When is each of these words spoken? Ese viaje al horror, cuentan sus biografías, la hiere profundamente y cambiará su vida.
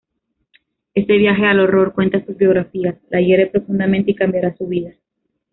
Ese 0.95 1.13
viaje 1.13 1.45
al 1.45 1.59
horror, 1.59 1.93
cuentan 1.93 2.25
sus 2.25 2.35
biografías, 2.35 2.95
la 3.11 3.21
hiere 3.21 3.45
profundamente 3.45 4.09
y 4.09 4.15
cambiará 4.15 4.57
su 4.57 4.65
vida. 4.65 4.95